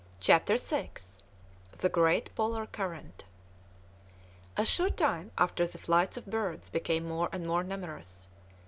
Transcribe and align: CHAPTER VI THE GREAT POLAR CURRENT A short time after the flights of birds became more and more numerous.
CHAPTER 0.19 0.57
VI 0.57 0.89
THE 1.77 1.87
GREAT 1.87 2.33
POLAR 2.33 2.65
CURRENT 2.65 3.23
A 4.57 4.65
short 4.65 4.97
time 4.97 5.29
after 5.37 5.67
the 5.67 5.77
flights 5.77 6.17
of 6.17 6.25
birds 6.25 6.71
became 6.71 7.07
more 7.07 7.29
and 7.31 7.45
more 7.45 7.63
numerous. 7.63 8.27